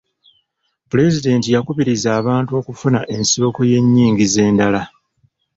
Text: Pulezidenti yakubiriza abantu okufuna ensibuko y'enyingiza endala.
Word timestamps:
Pulezidenti 0.89 1.47
yakubiriza 1.55 2.09
abantu 2.19 2.51
okufuna 2.61 2.99
ensibuko 3.15 3.59
y'enyingiza 3.69 4.39
endala. 4.49 4.81